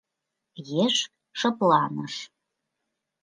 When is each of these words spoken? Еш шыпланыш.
Еш 0.83 0.95
шыпланыш. 1.39 2.15